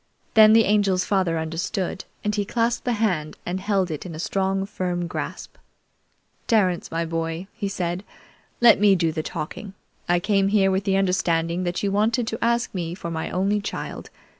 Then 0.33 0.53
the 0.53 0.65
Angel's 0.65 1.05
father 1.05 1.37
understood, 1.37 2.05
and 2.23 2.33
he 2.33 2.43
clasped 2.43 2.85
that 2.85 2.93
hand 2.93 3.37
and 3.45 3.59
held 3.59 3.91
it 3.91 4.03
in 4.03 4.15
a 4.15 4.19
strong, 4.19 4.65
firm 4.65 5.05
grasp. 5.05 5.57
"Terence, 6.47 6.89
my 6.89 7.05
boy," 7.05 7.45
he 7.53 7.67
said, 7.67 8.03
"let 8.61 8.79
me 8.79 8.95
do 8.95 9.11
the 9.11 9.21
talking. 9.21 9.75
I 10.09 10.19
came 10.19 10.47
here 10.47 10.71
with 10.71 10.85
the 10.85 10.97
understanding 10.97 11.65
that 11.65 11.83
you 11.83 11.91
wanted 11.91 12.25
to 12.29 12.43
ask 12.43 12.73
me 12.73 12.95
for 12.95 13.11
my 13.11 13.29
only 13.29 13.61
child. 13.61 14.09